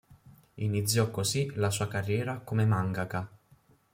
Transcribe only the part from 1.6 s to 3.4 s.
sua carriera come mangaka.